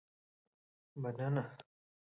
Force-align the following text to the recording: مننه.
مننه. 1.01 1.45